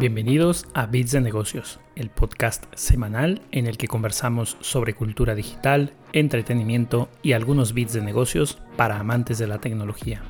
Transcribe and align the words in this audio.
Bienvenidos 0.00 0.66
a 0.72 0.86
Bits 0.86 1.12
de 1.12 1.20
Negocios, 1.20 1.78
el 1.94 2.08
podcast 2.08 2.64
semanal 2.74 3.42
en 3.52 3.66
el 3.66 3.76
que 3.76 3.86
conversamos 3.86 4.56
sobre 4.62 4.94
cultura 4.94 5.34
digital, 5.34 5.92
entretenimiento 6.14 7.10
y 7.20 7.32
algunos 7.32 7.74
bits 7.74 7.92
de 7.92 8.00
negocios 8.00 8.56
para 8.78 8.98
amantes 8.98 9.36
de 9.36 9.46
la 9.46 9.58
tecnología. 9.58 10.22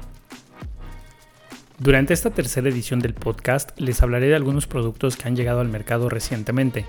Durante 1.78 2.14
esta 2.14 2.30
tercera 2.30 2.68
edición 2.68 2.98
del 2.98 3.14
podcast 3.14 3.70
les 3.78 4.02
hablaré 4.02 4.26
de 4.26 4.34
algunos 4.34 4.66
productos 4.66 5.16
que 5.16 5.28
han 5.28 5.36
llegado 5.36 5.60
al 5.60 5.68
mercado 5.68 6.08
recientemente. 6.08 6.86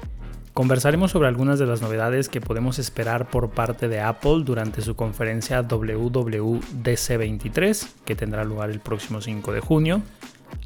Conversaremos 0.56 1.12
sobre 1.12 1.28
algunas 1.28 1.60
de 1.60 1.68
las 1.68 1.84
novedades 1.84 2.30
que 2.30 2.42
podemos 2.42 2.80
esperar 2.80 3.30
por 3.30 3.52
parte 3.52 3.90
de 3.90 4.00
Apple 4.00 4.42
durante 4.44 4.82
su 4.82 4.96
conferencia 4.96 5.62
WWDC23, 5.62 7.88
que 8.06 8.16
tendrá 8.16 8.44
lugar 8.44 8.72
el 8.72 8.80
próximo 8.80 9.22
5 9.22 9.54
de 9.54 9.60
junio. 9.60 10.02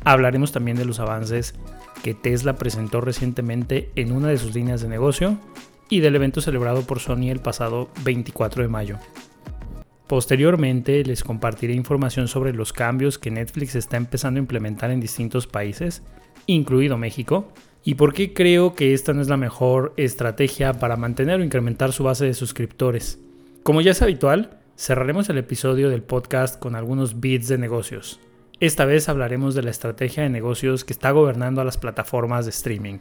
Hablaremos 0.04 0.52
también 0.52 0.78
de 0.78 0.86
los 0.86 1.00
avances 1.00 1.56
que 2.04 2.14
Tesla 2.14 2.56
presentó 2.56 3.02
recientemente 3.02 3.90
en 3.96 4.12
una 4.12 4.28
de 4.28 4.38
sus 4.38 4.54
líneas 4.54 4.82
de 4.82 4.88
negocio 4.88 5.38
y 5.90 6.00
del 6.00 6.16
evento 6.16 6.42
celebrado 6.42 6.84
por 6.84 7.00
Sony 7.00 7.30
el 7.30 7.40
pasado 7.40 7.90
24 8.04 8.64
de 8.64 8.70
mayo. 8.70 8.98
Posteriormente 10.08 11.04
les 11.04 11.24
compartiré 11.24 11.74
información 11.74 12.28
sobre 12.28 12.54
los 12.54 12.74
cambios 12.74 13.18
que 13.18 13.32
Netflix 13.32 13.76
está 13.76 13.98
empezando 13.98 14.38
a 14.38 14.42
implementar 14.42 14.92
en 14.92 15.00
distintos 15.00 15.48
países, 15.48 16.04
incluido 16.46 16.98
México, 16.98 17.52
y 17.84 17.96
por 17.96 18.14
qué 18.14 18.34
creo 18.34 18.76
que 18.76 18.94
esta 18.94 19.14
no 19.14 19.22
es 19.22 19.30
la 19.30 19.38
mejor 19.38 19.94
estrategia 19.98 20.74
para 20.74 20.96
mantener 20.96 21.40
o 21.40 21.44
incrementar 21.44 21.92
su 21.92 22.04
base 22.04 22.26
de 22.26 22.34
suscriptores. 22.34 23.20
Como 23.64 23.82
ya 23.82 23.92
es 23.92 24.02
habitual, 24.02 24.60
cerraremos 24.78 25.30
el 25.30 25.40
episodio 25.40 25.90
del 25.90 26.04
podcast 26.04 26.60
con 26.60 26.76
algunos 26.76 27.20
bits 27.20 27.48
de 27.48 27.58
negocios. 27.58 28.20
Esta 28.62 28.86
vez 28.86 29.10
hablaremos 29.10 29.54
de 29.54 29.64
la 29.64 29.70
estrategia 29.70 30.24
de 30.24 30.30
negocios 30.30 30.86
que 30.86 30.94
está 30.94 31.12
gobernando 31.12 31.60
a 31.60 31.66
las 31.66 31.78
plataformas 31.78 32.46
de 32.46 32.52
streaming. 32.52 33.00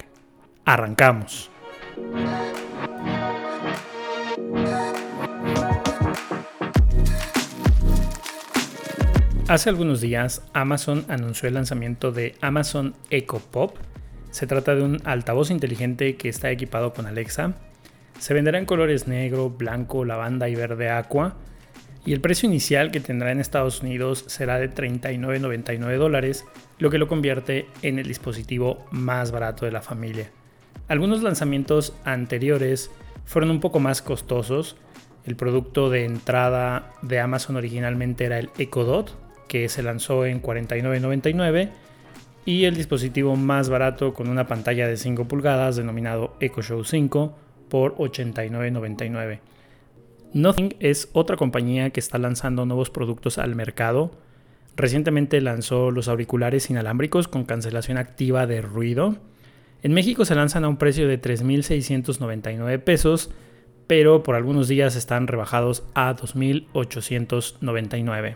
Arrancamos. 0.65 1.49
Hace 9.47 9.69
algunos 9.69 10.01
días 10.01 10.43
Amazon 10.55 11.05
anunció 11.07 11.47
el 11.47 11.55
lanzamiento 11.55 12.11
de 12.11 12.35
Amazon 12.41 12.97
Echo 13.11 13.39
Pop. 13.39 13.77
Se 14.33 14.49
trata 14.49 14.75
de 14.75 14.83
un 14.83 15.03
altavoz 15.05 15.53
inteligente 15.53 16.17
que 16.17 16.29
está 16.29 16.51
equipado 16.51 16.93
con 16.93 17.07
Alexa. 17.07 17.55
Se 18.19 18.35
venderá 18.35 18.59
en 18.59 18.67
colores 18.67 19.07
negro, 19.07 19.51
blanco, 19.51 20.05
lavanda 20.05 20.49
y 20.49 20.57
verde 20.57 20.91
aqua 20.91 21.37
y 22.07 22.13
el 22.13 22.21
precio 22.21 22.49
inicial 22.49 22.91
que 22.91 23.01
tendrá 23.01 23.33
en 23.33 23.41
Estados 23.41 23.83
Unidos 23.83 24.25
será 24.27 24.59
de 24.59 24.71
39.99 24.71 25.97
dólares, 25.97 26.45
lo 26.79 26.91
que 26.91 26.99
lo 26.99 27.09
convierte 27.09 27.67
en 27.83 27.99
el 27.99 28.07
dispositivo 28.07 28.85
más 28.91 29.31
barato 29.31 29.65
de 29.65 29.73
la 29.73 29.81
familia. 29.81 30.31
Algunos 30.89 31.23
lanzamientos 31.23 31.95
anteriores 32.05 32.91
fueron 33.25 33.51
un 33.51 33.61
poco 33.61 33.81
más 33.81 34.03
costosos. 34.03 34.77
El 35.25 35.37
producto 35.37 35.89
de 35.89 36.05
entrada 36.05 36.93
de 37.01 37.21
Amazon 37.21 37.57
originalmente 37.57 38.27
era 38.27 38.39
el 38.39 38.51
Echo 38.59 38.85
Dot, 38.85 39.17
que 39.49 39.71
se 39.71 39.83
lanzó 39.83 40.27
en 40.27 40.43
49.99, 40.43 41.71
y 42.45 42.65
el 42.65 42.77
dispositivo 42.77 43.37
más 43.37 43.71
barato 43.71 44.13
con 44.13 44.29
una 44.29 44.47
pantalla 44.47 44.87
de 44.87 44.99
5 44.99 45.27
pulgadas 45.27 45.77
denominado 45.77 46.37
Echo 46.41 46.61
Show 46.61 46.85
5 46.85 47.35
por 47.71 47.97
89.99. 47.97 49.54
Nothing 50.35 50.75
es 50.81 51.09
otra 51.13 51.37
compañía 51.37 51.91
que 51.91 52.01
está 52.01 52.19
lanzando 52.19 52.67
nuevos 52.67 52.91
productos 52.91 53.39
al 53.39 53.55
mercado. 53.55 54.11
Recientemente 54.75 55.41
lanzó 55.41 55.93
los 55.93 56.09
auriculares 56.09 56.69
inalámbricos 56.71 57.29
con 57.29 57.45
cancelación 57.45 57.99
activa 57.99 58.49
de 58.49 58.61
ruido. 58.61 59.15
En 59.85 59.95
México 59.95 60.25
se 60.25 60.35
lanzan 60.35 60.65
a 60.65 60.69
un 60.69 60.77
precio 60.77 61.07
de 61.07 61.23
3.699 61.23 62.81
pesos, 62.81 63.31
pero 63.87 64.25
por 64.25 64.35
algunos 64.35 64.67
días 64.67 64.97
están 64.97 65.29
rebajados 65.29 65.85
a 65.95 66.17
2.899. 66.17 68.35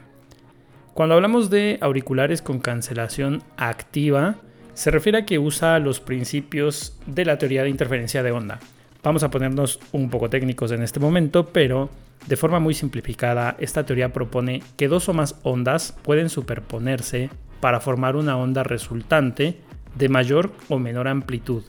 Cuando 0.94 1.16
hablamos 1.16 1.50
de 1.50 1.78
auriculares 1.80 2.42
con 2.42 2.60
cancelación 2.60 3.42
activa, 3.56 4.36
se 4.74 4.92
refiere 4.92 5.18
a 5.18 5.26
que 5.26 5.40
usa 5.40 5.80
los 5.80 5.98
principios 5.98 6.96
de 7.06 7.24
la 7.24 7.38
teoría 7.38 7.64
de 7.64 7.70
interferencia 7.70 8.22
de 8.22 8.30
onda. 8.30 8.60
Vamos 9.08 9.22
a 9.22 9.30
ponernos 9.30 9.80
un 9.92 10.10
poco 10.10 10.28
técnicos 10.28 10.70
en 10.70 10.82
este 10.82 11.00
momento, 11.00 11.46
pero 11.46 11.88
de 12.26 12.36
forma 12.36 12.60
muy 12.60 12.74
simplificada, 12.74 13.56
esta 13.58 13.86
teoría 13.86 14.12
propone 14.12 14.62
que 14.76 14.86
dos 14.86 15.08
o 15.08 15.14
más 15.14 15.36
ondas 15.44 15.96
pueden 16.02 16.28
superponerse 16.28 17.30
para 17.62 17.80
formar 17.80 18.16
una 18.16 18.36
onda 18.36 18.64
resultante 18.64 19.56
de 19.94 20.10
mayor 20.10 20.52
o 20.68 20.78
menor 20.78 21.08
amplitud. 21.08 21.62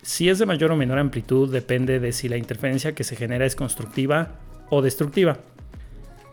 Si 0.00 0.30
es 0.30 0.38
de 0.38 0.46
mayor 0.46 0.72
o 0.72 0.76
menor 0.76 0.98
amplitud 0.98 1.52
depende 1.52 2.00
de 2.00 2.10
si 2.10 2.30
la 2.30 2.38
interferencia 2.38 2.94
que 2.94 3.04
se 3.04 3.16
genera 3.16 3.44
es 3.44 3.54
constructiva 3.54 4.36
o 4.70 4.80
destructiva. 4.80 5.40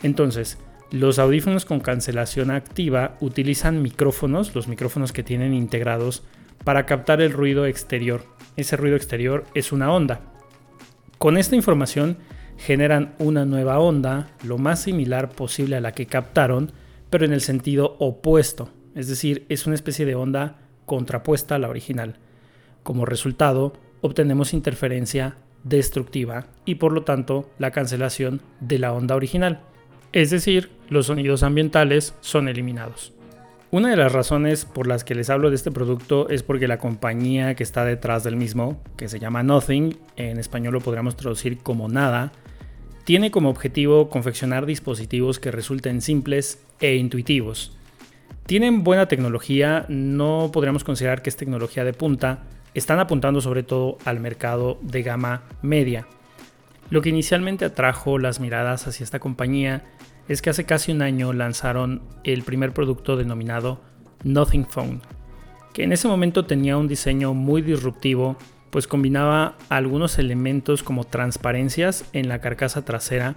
Entonces, 0.03 0.57
los 0.89 1.19
audífonos 1.19 1.66
con 1.66 1.81
cancelación 1.81 2.50
activa 2.51 3.18
utilizan 3.19 3.81
micrófonos, 3.81 4.56
los 4.56 4.69
micrófonos 4.69 5.12
que 5.12 5.24
tienen 5.24 5.53
integrados, 5.53 6.24
para 6.63 6.85
captar 6.85 7.22
el 7.22 7.31
ruido 7.31 7.66
exterior 7.66 8.38
ese 8.57 8.75
ruido 8.75 8.97
exterior 8.97 9.45
es 9.53 9.72
una 9.72 9.94
onda. 9.94 10.19
Con 11.19 11.38
esta 11.38 11.56
información 11.56 12.18
generan 12.57 13.13
una 13.19 13.45
nueva 13.45 13.79
onda 13.79 14.31
lo 14.44 14.57
más 14.57 14.81
similar 14.81 15.29
posible 15.29 15.78
a 15.78 15.81
la 15.81 15.94
que 15.94 16.07
captaron, 16.07 16.72
pero 17.09 17.23
en 17.23 17.34
el 17.34 17.41
sentido 17.41 17.95
opuesto, 18.00 18.69
es 18.95 19.07
decir, 19.07 19.45
es 19.47 19.68
una 19.68 19.75
especie 19.75 20.06
de 20.06 20.16
onda 20.16 20.57
contrapuesta 20.85 21.56
a 21.56 21.59
la 21.59 21.69
original. 21.69 22.18
Como 22.81 23.06
resultado, 23.06 23.74
obtenemos 24.01 24.53
interferencia 24.53 25.38
destructiva 25.63 26.47
y 26.66 26.75
por 26.75 26.91
lo 26.91 27.03
tanto 27.03 27.51
la 27.59 27.72
cancelación 27.72 28.41
de 28.59 28.79
la 28.79 28.91
onda 28.91 29.16
original, 29.16 29.62
es 30.13 30.31
decir, 30.31 30.72
los 30.89 31.07
sonidos 31.07 31.44
ambientales 31.44 32.16
son 32.22 32.47
eliminados. 32.47 33.13
Una 33.69 33.89
de 33.89 33.97
las 33.97 34.13
razones 34.13 34.63
por 34.63 34.88
las 34.88 35.03
que 35.03 35.13
les 35.13 35.29
hablo 35.29 35.50
de 35.50 35.57
este 35.57 35.72
producto 35.72 36.29
es 36.29 36.41
porque 36.41 36.69
la 36.69 36.78
compañía 36.78 37.53
que 37.55 37.63
está 37.63 37.83
detrás 37.83 38.23
del 38.23 38.38
mismo, 38.38 38.81
que 38.95 39.09
se 39.09 39.19
llama 39.19 39.44
Nothing, 39.44 39.97
en 40.16 40.39
español 40.39 40.75
lo 40.75 40.79
podríamos 40.79 41.17
traducir 41.17 41.57
como 41.57 41.89
nada, 41.89 42.31
tiene 43.03 43.29
como 43.29 43.50
objetivo 43.50 44.09
confeccionar 44.09 44.66
dispositivos 44.66 45.39
que 45.39 45.51
resulten 45.51 46.01
simples 46.01 46.63
e 46.79 46.95
intuitivos. 46.95 47.75
Tienen 48.45 48.85
buena 48.85 49.09
tecnología, 49.09 49.85
no 49.89 50.50
podríamos 50.53 50.85
considerar 50.85 51.22
que 51.22 51.29
es 51.29 51.35
tecnología 51.35 51.83
de 51.83 51.91
punta, 51.91 52.44
están 52.73 53.00
apuntando 53.00 53.41
sobre 53.41 53.63
todo 53.63 53.97
al 54.06 54.22
mercado 54.22 54.79
de 54.81 55.03
gama 55.03 55.44
media. 55.61 56.07
Lo 56.89 57.01
que 57.01 57.09
inicialmente 57.09 57.66
atrajo 57.66 58.17
las 58.17 58.39
miradas 58.39 58.88
hacia 58.88 59.03
esta 59.03 59.19
compañía 59.19 59.83
es 60.27 60.41
que 60.41 60.49
hace 60.49 60.65
casi 60.65 60.91
un 60.91 61.01
año 61.01 61.33
lanzaron 61.33 62.01
el 62.23 62.43
primer 62.43 62.73
producto 62.73 63.15
denominado 63.15 63.81
Nothing 64.23 64.65
Phone, 64.65 65.01
que 65.73 65.83
en 65.83 65.93
ese 65.93 66.07
momento 66.07 66.45
tenía 66.45 66.77
un 66.77 66.88
diseño 66.88 67.33
muy 67.33 67.61
disruptivo, 67.61 68.38
pues 68.69 68.88
combinaba 68.88 69.55
algunos 69.69 70.19
elementos 70.19 70.83
como 70.83 71.03
transparencias 71.03 72.05
en 72.13 72.27
la 72.27 72.39
carcasa 72.39 72.83
trasera 72.83 73.35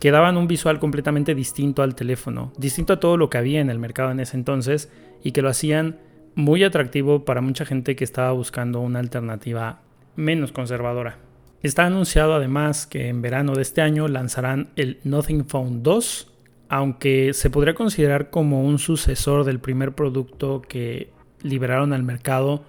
que 0.00 0.10
daban 0.10 0.36
un 0.36 0.48
visual 0.48 0.80
completamente 0.80 1.34
distinto 1.34 1.82
al 1.82 1.94
teléfono, 1.94 2.52
distinto 2.58 2.92
a 2.92 3.00
todo 3.00 3.16
lo 3.16 3.30
que 3.30 3.38
había 3.38 3.60
en 3.60 3.70
el 3.70 3.78
mercado 3.78 4.10
en 4.10 4.20
ese 4.20 4.36
entonces 4.36 4.90
y 5.22 5.32
que 5.32 5.40
lo 5.40 5.48
hacían 5.48 5.98
muy 6.34 6.64
atractivo 6.64 7.24
para 7.24 7.40
mucha 7.40 7.64
gente 7.64 7.96
que 7.96 8.04
estaba 8.04 8.32
buscando 8.32 8.80
una 8.80 8.98
alternativa 8.98 9.80
menos 10.16 10.52
conservadora. 10.52 11.23
Está 11.64 11.86
anunciado 11.86 12.34
además 12.34 12.86
que 12.86 13.08
en 13.08 13.22
verano 13.22 13.54
de 13.54 13.62
este 13.62 13.80
año 13.80 14.06
lanzarán 14.06 14.68
el 14.76 14.98
Nothing 15.02 15.46
Phone 15.46 15.82
2, 15.82 16.30
aunque 16.68 17.32
se 17.32 17.48
podría 17.48 17.74
considerar 17.74 18.28
como 18.28 18.62
un 18.62 18.78
sucesor 18.78 19.44
del 19.44 19.60
primer 19.60 19.94
producto 19.94 20.60
que 20.60 21.08
liberaron 21.40 21.94
al 21.94 22.02
mercado. 22.02 22.64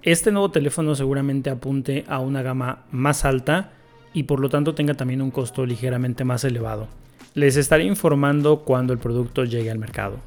Este 0.00 0.32
nuevo 0.32 0.50
teléfono 0.50 0.94
seguramente 0.94 1.50
apunte 1.50 2.06
a 2.08 2.20
una 2.20 2.40
gama 2.40 2.86
más 2.90 3.26
alta 3.26 3.72
y 4.14 4.22
por 4.22 4.40
lo 4.40 4.48
tanto 4.48 4.74
tenga 4.74 4.94
también 4.94 5.20
un 5.20 5.30
costo 5.30 5.66
ligeramente 5.66 6.24
más 6.24 6.42
elevado. 6.44 6.88
Les 7.34 7.58
estaré 7.58 7.84
informando 7.84 8.60
cuando 8.60 8.94
el 8.94 8.98
producto 8.98 9.44
llegue 9.44 9.70
al 9.70 9.78
mercado. 9.78 10.20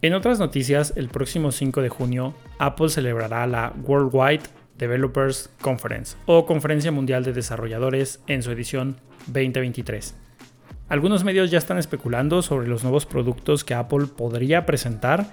En 0.00 0.14
otras 0.14 0.38
noticias, 0.38 0.94
el 0.96 1.08
próximo 1.08 1.52
5 1.52 1.82
de 1.82 1.90
junio, 1.90 2.32
Apple 2.58 2.88
celebrará 2.88 3.46
la 3.46 3.74
Worldwide 3.84 4.61
Developers 4.78 5.50
Conference 5.60 6.16
o 6.26 6.46
Conferencia 6.46 6.92
Mundial 6.92 7.24
de 7.24 7.32
Desarrolladores 7.32 8.20
en 8.26 8.42
su 8.42 8.50
edición 8.50 8.96
2023. 9.26 10.14
Algunos 10.88 11.24
medios 11.24 11.50
ya 11.50 11.58
están 11.58 11.78
especulando 11.78 12.42
sobre 12.42 12.68
los 12.68 12.82
nuevos 12.82 13.06
productos 13.06 13.64
que 13.64 13.74
Apple 13.74 14.06
podría 14.14 14.66
presentar. 14.66 15.26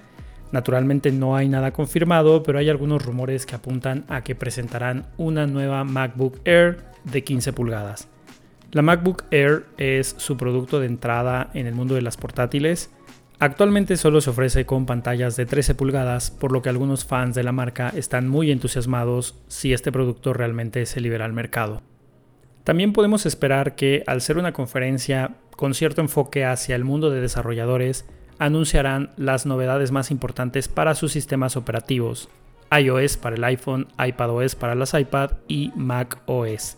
Naturalmente 0.52 1.12
no 1.12 1.36
hay 1.36 1.48
nada 1.48 1.72
confirmado, 1.72 2.42
pero 2.42 2.58
hay 2.58 2.68
algunos 2.68 3.04
rumores 3.04 3.44
que 3.46 3.56
apuntan 3.56 4.04
a 4.08 4.22
que 4.22 4.34
presentarán 4.34 5.06
una 5.16 5.46
nueva 5.46 5.84
MacBook 5.84 6.40
Air 6.44 6.78
de 7.04 7.22
15 7.24 7.52
pulgadas. 7.52 8.08
La 8.72 8.82
MacBook 8.82 9.24
Air 9.32 9.66
es 9.78 10.14
su 10.16 10.36
producto 10.36 10.80
de 10.80 10.86
entrada 10.86 11.50
en 11.54 11.66
el 11.66 11.74
mundo 11.74 11.94
de 11.94 12.02
las 12.02 12.16
portátiles. 12.16 12.90
Actualmente 13.42 13.96
solo 13.96 14.20
se 14.20 14.28
ofrece 14.28 14.66
con 14.66 14.84
pantallas 14.84 15.34
de 15.34 15.46
13 15.46 15.74
pulgadas, 15.74 16.30
por 16.30 16.52
lo 16.52 16.60
que 16.60 16.68
algunos 16.68 17.06
fans 17.06 17.34
de 17.34 17.42
la 17.42 17.52
marca 17.52 17.90
están 17.96 18.28
muy 18.28 18.50
entusiasmados 18.50 19.34
si 19.48 19.72
este 19.72 19.90
producto 19.90 20.34
realmente 20.34 20.84
se 20.84 21.00
libera 21.00 21.24
al 21.24 21.32
mercado. 21.32 21.80
También 22.64 22.92
podemos 22.92 23.24
esperar 23.24 23.76
que, 23.76 24.04
al 24.06 24.20
ser 24.20 24.36
una 24.36 24.52
conferencia 24.52 25.36
con 25.56 25.72
cierto 25.72 26.02
enfoque 26.02 26.44
hacia 26.44 26.76
el 26.76 26.84
mundo 26.84 27.08
de 27.08 27.22
desarrolladores, 27.22 28.04
anunciarán 28.38 29.10
las 29.16 29.46
novedades 29.46 29.90
más 29.90 30.10
importantes 30.10 30.68
para 30.68 30.94
sus 30.94 31.12
sistemas 31.12 31.56
operativos, 31.56 32.28
iOS 32.78 33.16
para 33.16 33.36
el 33.36 33.44
iPhone, 33.44 33.88
iPadOS 33.98 34.54
para 34.54 34.74
las 34.74 34.92
iPad 34.92 35.30
y 35.48 35.72
macOS. 35.76 36.76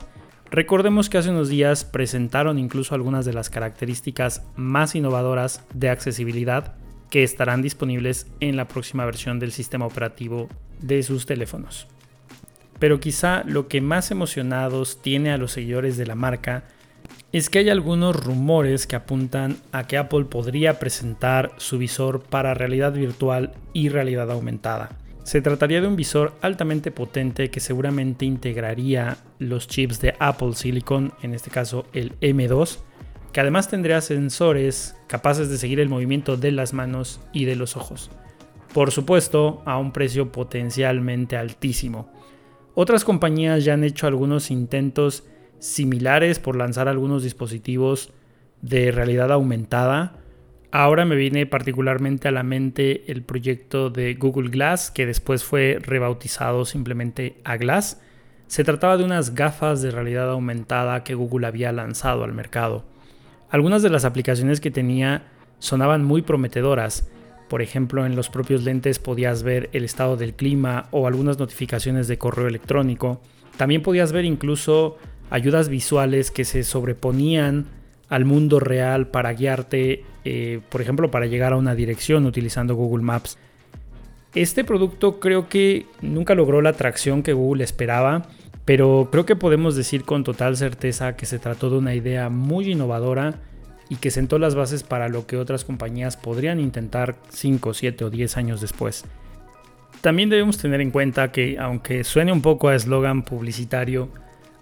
Recordemos 0.52 1.08
que 1.08 1.16
hace 1.16 1.30
unos 1.30 1.48
días 1.48 1.82
presentaron 1.86 2.58
incluso 2.58 2.94
algunas 2.94 3.24
de 3.24 3.32
las 3.32 3.48
características 3.48 4.42
más 4.54 4.94
innovadoras 4.94 5.64
de 5.72 5.88
accesibilidad 5.88 6.74
que 7.08 7.22
estarán 7.22 7.62
disponibles 7.62 8.26
en 8.40 8.56
la 8.56 8.68
próxima 8.68 9.06
versión 9.06 9.38
del 9.38 9.50
sistema 9.50 9.86
operativo 9.86 10.50
de 10.78 11.02
sus 11.04 11.24
teléfonos. 11.24 11.88
Pero 12.78 13.00
quizá 13.00 13.44
lo 13.46 13.66
que 13.66 13.80
más 13.80 14.10
emocionados 14.10 15.00
tiene 15.00 15.32
a 15.32 15.38
los 15.38 15.52
seguidores 15.52 15.96
de 15.96 16.04
la 16.04 16.16
marca 16.16 16.64
es 17.32 17.48
que 17.48 17.60
hay 17.60 17.70
algunos 17.70 18.14
rumores 18.14 18.86
que 18.86 18.96
apuntan 18.96 19.56
a 19.72 19.86
que 19.86 19.96
Apple 19.96 20.26
podría 20.26 20.78
presentar 20.78 21.52
su 21.56 21.78
visor 21.78 22.22
para 22.24 22.52
realidad 22.52 22.92
virtual 22.92 23.54
y 23.72 23.88
realidad 23.88 24.30
aumentada. 24.30 24.90
Se 25.24 25.40
trataría 25.40 25.80
de 25.80 25.86
un 25.86 25.96
visor 25.96 26.34
altamente 26.40 26.90
potente 26.90 27.50
que 27.50 27.60
seguramente 27.60 28.24
integraría 28.24 29.18
los 29.38 29.68
chips 29.68 30.00
de 30.00 30.14
Apple 30.18 30.54
Silicon, 30.54 31.12
en 31.22 31.32
este 31.32 31.50
caso 31.50 31.86
el 31.92 32.18
M2, 32.20 32.78
que 33.32 33.40
además 33.40 33.68
tendría 33.68 34.00
sensores 34.00 34.96
capaces 35.06 35.48
de 35.48 35.58
seguir 35.58 35.80
el 35.80 35.88
movimiento 35.88 36.36
de 36.36 36.52
las 36.52 36.72
manos 36.72 37.20
y 37.32 37.44
de 37.44 37.56
los 37.56 37.76
ojos. 37.76 38.10
Por 38.74 38.90
supuesto, 38.90 39.62
a 39.64 39.78
un 39.78 39.92
precio 39.92 40.32
potencialmente 40.32 41.36
altísimo. 41.36 42.10
Otras 42.74 43.04
compañías 43.04 43.64
ya 43.64 43.74
han 43.74 43.84
hecho 43.84 44.06
algunos 44.06 44.50
intentos 44.50 45.24
similares 45.58 46.38
por 46.38 46.56
lanzar 46.56 46.88
algunos 46.88 47.22
dispositivos 47.22 48.12
de 48.60 48.90
realidad 48.90 49.30
aumentada, 49.30 50.21
Ahora 50.74 51.04
me 51.04 51.16
viene 51.16 51.44
particularmente 51.44 52.28
a 52.28 52.32
la 52.32 52.42
mente 52.42 53.12
el 53.12 53.22
proyecto 53.22 53.90
de 53.90 54.14
Google 54.14 54.48
Glass, 54.48 54.90
que 54.90 55.04
después 55.04 55.44
fue 55.44 55.76
rebautizado 55.78 56.64
simplemente 56.64 57.36
a 57.44 57.58
Glass. 57.58 58.00
Se 58.46 58.64
trataba 58.64 58.96
de 58.96 59.04
unas 59.04 59.34
gafas 59.34 59.82
de 59.82 59.90
realidad 59.90 60.30
aumentada 60.30 61.04
que 61.04 61.14
Google 61.14 61.46
había 61.46 61.72
lanzado 61.72 62.24
al 62.24 62.32
mercado. 62.32 62.86
Algunas 63.50 63.82
de 63.82 63.90
las 63.90 64.06
aplicaciones 64.06 64.62
que 64.62 64.70
tenía 64.70 65.24
sonaban 65.58 66.04
muy 66.06 66.22
prometedoras. 66.22 67.06
Por 67.50 67.60
ejemplo, 67.60 68.06
en 68.06 68.16
los 68.16 68.30
propios 68.30 68.64
lentes 68.64 68.98
podías 68.98 69.42
ver 69.42 69.68
el 69.74 69.84
estado 69.84 70.16
del 70.16 70.32
clima 70.32 70.88
o 70.90 71.06
algunas 71.06 71.38
notificaciones 71.38 72.08
de 72.08 72.16
correo 72.16 72.48
electrónico. 72.48 73.20
También 73.58 73.82
podías 73.82 74.12
ver 74.12 74.24
incluso 74.24 74.96
ayudas 75.28 75.68
visuales 75.68 76.30
que 76.30 76.46
se 76.46 76.62
sobreponían 76.62 77.81
al 78.12 78.26
mundo 78.26 78.60
real 78.60 79.06
para 79.06 79.32
guiarte, 79.32 80.04
eh, 80.26 80.60
por 80.68 80.82
ejemplo, 80.82 81.10
para 81.10 81.24
llegar 81.24 81.54
a 81.54 81.56
una 81.56 81.74
dirección 81.74 82.26
utilizando 82.26 82.74
Google 82.74 83.02
Maps. 83.02 83.38
Este 84.34 84.64
producto 84.64 85.18
creo 85.18 85.48
que 85.48 85.86
nunca 86.02 86.34
logró 86.34 86.60
la 86.60 86.70
atracción 86.70 87.22
que 87.22 87.32
Google 87.32 87.64
esperaba, 87.64 88.28
pero 88.66 89.08
creo 89.10 89.24
que 89.24 89.34
podemos 89.34 89.76
decir 89.76 90.04
con 90.04 90.24
total 90.24 90.58
certeza 90.58 91.16
que 91.16 91.24
se 91.24 91.38
trató 91.38 91.70
de 91.70 91.78
una 91.78 91.94
idea 91.94 92.28
muy 92.28 92.72
innovadora 92.72 93.40
y 93.88 93.96
que 93.96 94.10
sentó 94.10 94.38
las 94.38 94.54
bases 94.54 94.82
para 94.82 95.08
lo 95.08 95.26
que 95.26 95.38
otras 95.38 95.64
compañías 95.64 96.18
podrían 96.18 96.60
intentar 96.60 97.16
5, 97.30 97.72
7 97.72 98.04
o 98.04 98.10
10 98.10 98.36
años 98.36 98.60
después. 98.60 99.06
También 100.02 100.28
debemos 100.28 100.58
tener 100.58 100.82
en 100.82 100.90
cuenta 100.90 101.32
que, 101.32 101.56
aunque 101.58 102.04
suene 102.04 102.30
un 102.30 102.42
poco 102.42 102.68
a 102.68 102.74
eslogan 102.74 103.22
publicitario, 103.22 104.10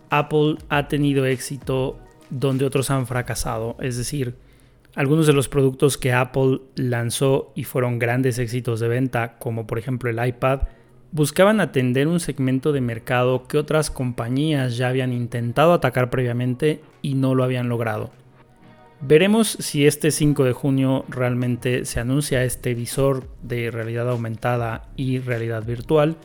Apple 0.08 0.58
ha 0.68 0.86
tenido 0.86 1.26
éxito 1.26 1.98
donde 2.30 2.64
otros 2.64 2.90
han 2.90 3.06
fracasado. 3.06 3.76
Es 3.80 3.96
decir, 3.96 4.34
algunos 4.94 5.26
de 5.26 5.32
los 5.32 5.48
productos 5.48 5.98
que 5.98 6.12
Apple 6.12 6.60
lanzó 6.74 7.52
y 7.54 7.64
fueron 7.64 7.98
grandes 7.98 8.38
éxitos 8.38 8.80
de 8.80 8.88
venta, 8.88 9.38
como 9.38 9.66
por 9.66 9.78
ejemplo 9.78 10.10
el 10.10 10.26
iPad, 10.26 10.62
buscaban 11.12 11.60
atender 11.60 12.08
un 12.08 12.20
segmento 12.20 12.72
de 12.72 12.80
mercado 12.80 13.46
que 13.46 13.58
otras 13.58 13.90
compañías 13.90 14.76
ya 14.76 14.88
habían 14.88 15.12
intentado 15.12 15.72
atacar 15.72 16.10
previamente 16.10 16.80
y 17.02 17.14
no 17.14 17.34
lo 17.34 17.44
habían 17.44 17.68
logrado. 17.68 18.10
Veremos 19.02 19.48
si 19.48 19.86
este 19.86 20.10
5 20.10 20.44
de 20.44 20.52
junio 20.52 21.04
realmente 21.08 21.86
se 21.86 22.00
anuncia 22.00 22.44
este 22.44 22.74
visor 22.74 23.28
de 23.42 23.70
realidad 23.70 24.10
aumentada 24.10 24.88
y 24.94 25.18
realidad 25.20 25.64
virtual 25.64 26.16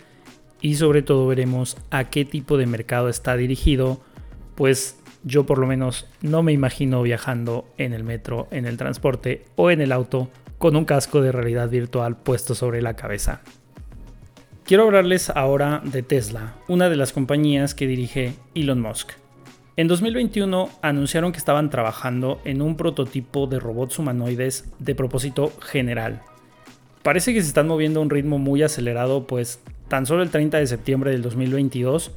y 0.60 0.76
sobre 0.76 1.02
todo 1.02 1.26
veremos 1.28 1.78
a 1.90 2.10
qué 2.10 2.26
tipo 2.26 2.58
de 2.58 2.66
mercado 2.66 3.08
está 3.08 3.38
dirigido, 3.38 4.02
pues 4.56 5.00
yo 5.26 5.46
por 5.46 5.58
lo 5.58 5.68
menos 5.68 6.08
no 6.22 6.44
me 6.44 6.54
imagino 6.54 7.02
viajando 7.02 7.66
en 7.78 7.92
el 7.92 8.04
metro, 8.04 8.48
en 8.52 8.66
el 8.66 8.78
transporte 8.78 9.44
o 9.56 9.72
en 9.72 9.82
el 9.82 9.92
auto 9.92 10.30
con 10.58 10.78
un 10.78 10.86
casco 10.86 11.20
de 11.20 11.34
realidad 11.34 11.68
virtual 11.70 12.16
puesto 12.16 12.56
sobre 12.56 12.82
la 12.82 12.96
cabeza. 12.96 13.42
Quiero 14.64 14.84
hablarles 14.84 15.30
ahora 15.30 15.82
de 15.84 16.04
Tesla, 16.04 16.54
una 16.68 16.90
de 16.90 16.96
las 16.96 17.12
compañías 17.12 17.76
que 17.76 17.88
dirige 17.88 18.34
Elon 18.54 18.82
Musk. 18.82 19.12
En 19.78 19.88
2021 19.88 20.70
anunciaron 20.82 21.34
que 21.34 21.38
estaban 21.38 21.70
trabajando 21.70 22.40
en 22.46 22.62
un 22.62 22.78
prototipo 22.78 23.46
de 23.48 23.60
robots 23.60 24.00
humanoides 24.00 24.72
de 24.80 24.96
propósito 24.96 25.52
general. 25.60 26.22
Parece 27.04 27.34
que 27.34 27.42
se 27.42 27.48
están 27.48 27.68
moviendo 27.68 28.00
a 28.00 28.04
un 28.04 28.10
ritmo 28.10 28.40
muy 28.40 28.64
acelerado, 28.64 29.28
pues 29.28 29.60
tan 29.88 30.06
solo 30.06 30.24
el 30.24 30.30
30 30.30 30.60
de 30.60 30.68
septiembre 30.68 31.12
del 31.12 31.22
2022 31.22 32.12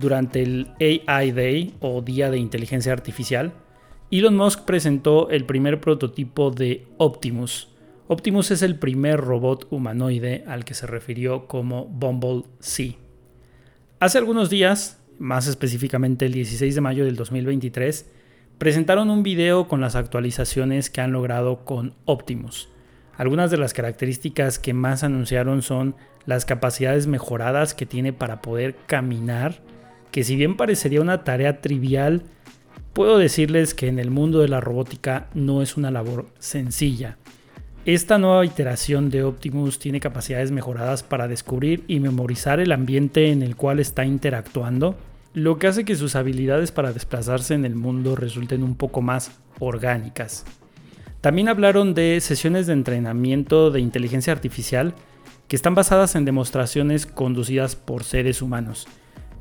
durante 0.00 0.42
el 0.42 0.72
AI 0.80 1.30
Day 1.30 1.74
o 1.80 2.00
Día 2.00 2.30
de 2.30 2.38
Inteligencia 2.38 2.92
Artificial, 2.92 3.52
Elon 4.10 4.34
Musk 4.34 4.64
presentó 4.64 5.28
el 5.30 5.44
primer 5.44 5.80
prototipo 5.80 6.50
de 6.50 6.86
Optimus. 6.96 7.68
Optimus 8.08 8.50
es 8.50 8.62
el 8.62 8.76
primer 8.76 9.20
robot 9.20 9.68
humanoide 9.70 10.42
al 10.48 10.64
que 10.64 10.74
se 10.74 10.86
refirió 10.86 11.46
como 11.46 11.84
Bumble 11.84 12.44
C. 12.58 12.96
Hace 14.00 14.18
algunos 14.18 14.48
días, 14.50 14.98
más 15.18 15.46
específicamente 15.46 16.26
el 16.26 16.32
16 16.32 16.74
de 16.74 16.80
mayo 16.80 17.04
del 17.04 17.14
2023, 17.14 18.10
presentaron 18.58 19.10
un 19.10 19.22
video 19.22 19.68
con 19.68 19.80
las 19.80 19.94
actualizaciones 19.96 20.90
que 20.90 21.02
han 21.02 21.12
logrado 21.12 21.64
con 21.64 21.94
Optimus. 22.06 22.68
Algunas 23.16 23.50
de 23.50 23.58
las 23.58 23.74
características 23.74 24.58
que 24.58 24.72
más 24.72 25.04
anunciaron 25.04 25.60
son 25.60 25.94
las 26.24 26.46
capacidades 26.46 27.06
mejoradas 27.06 27.74
que 27.74 27.86
tiene 27.86 28.14
para 28.14 28.40
poder 28.40 28.76
caminar 28.86 29.60
que 30.10 30.24
si 30.24 30.36
bien 30.36 30.56
parecería 30.56 31.00
una 31.00 31.24
tarea 31.24 31.60
trivial, 31.60 32.22
puedo 32.92 33.18
decirles 33.18 33.74
que 33.74 33.88
en 33.88 33.98
el 33.98 34.10
mundo 34.10 34.40
de 34.40 34.48
la 34.48 34.60
robótica 34.60 35.28
no 35.34 35.62
es 35.62 35.76
una 35.76 35.90
labor 35.90 36.26
sencilla. 36.38 37.16
Esta 37.86 38.18
nueva 38.18 38.44
iteración 38.44 39.08
de 39.08 39.24
Optimus 39.24 39.78
tiene 39.78 40.00
capacidades 40.00 40.50
mejoradas 40.50 41.02
para 41.02 41.28
descubrir 41.28 41.84
y 41.88 41.98
memorizar 41.98 42.60
el 42.60 42.72
ambiente 42.72 43.30
en 43.30 43.42
el 43.42 43.56
cual 43.56 43.80
está 43.80 44.04
interactuando, 44.04 44.96
lo 45.32 45.58
que 45.58 45.68
hace 45.68 45.84
que 45.84 45.96
sus 45.96 46.16
habilidades 46.16 46.72
para 46.72 46.92
desplazarse 46.92 47.54
en 47.54 47.64
el 47.64 47.76
mundo 47.76 48.16
resulten 48.16 48.62
un 48.62 48.74
poco 48.74 49.00
más 49.00 49.30
orgánicas. 49.60 50.44
También 51.20 51.48
hablaron 51.48 51.94
de 51.94 52.20
sesiones 52.20 52.66
de 52.66 52.72
entrenamiento 52.72 53.70
de 53.70 53.80
inteligencia 53.80 54.32
artificial 54.32 54.94
que 55.48 55.56
están 55.56 55.74
basadas 55.74 56.16
en 56.16 56.24
demostraciones 56.24 57.06
conducidas 57.06 57.76
por 57.76 58.04
seres 58.04 58.42
humanos 58.42 58.88